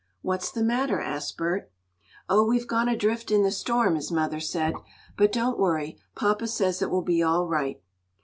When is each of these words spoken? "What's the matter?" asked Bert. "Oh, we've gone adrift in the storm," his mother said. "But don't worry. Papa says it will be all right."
"What's 0.23 0.49
the 0.49 0.63
matter?" 0.63 0.99
asked 0.99 1.37
Bert. 1.37 1.69
"Oh, 2.27 2.43
we've 2.43 2.65
gone 2.65 2.89
adrift 2.89 3.29
in 3.29 3.43
the 3.43 3.51
storm," 3.51 3.93
his 3.93 4.11
mother 4.11 4.39
said. 4.39 4.73
"But 5.15 5.31
don't 5.31 5.59
worry. 5.59 5.99
Papa 6.15 6.47
says 6.47 6.81
it 6.81 6.89
will 6.89 7.03
be 7.03 7.21
all 7.21 7.47
right." 7.47 7.79